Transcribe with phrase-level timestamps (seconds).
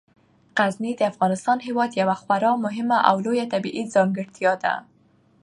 [0.57, 4.73] غزني د افغانستان هیواد یوه خورا مهمه او لویه طبیعي ځانګړتیا ده.